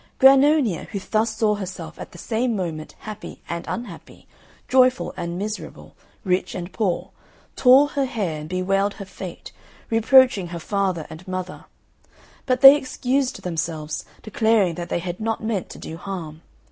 [0.17, 4.27] Grannonia, who thus saw herself at the same moment happy and unhappy,
[4.67, 5.93] joyful and miserable,
[6.23, 7.11] rich and poor,
[7.55, 9.51] tore her hair and bewailed her fate,
[9.91, 11.65] reproaching her father and mother;
[12.47, 16.41] but they excused themselves, declaring that they had not meant to do harm.